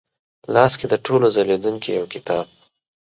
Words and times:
لاس 0.53 0.73
کې 0.79 0.85
د 0.89 0.93
ټولو 1.05 1.25
ځلېدونکې 1.35 1.89
یوکتاب، 1.99 2.47